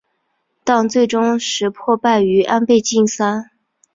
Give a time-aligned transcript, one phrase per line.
[0.63, 3.51] 但最终石破败于安倍晋三。